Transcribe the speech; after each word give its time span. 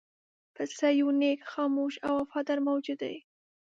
پسه 0.55 0.87
یو 0.99 1.09
نېک، 1.21 1.39
خاموش 1.51 1.93
او 2.07 2.11
وفادار 2.21 2.59
موجود 2.67 2.99
دی. 3.03 3.15